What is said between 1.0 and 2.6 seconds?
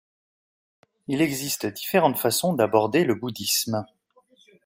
Il existe différentes façons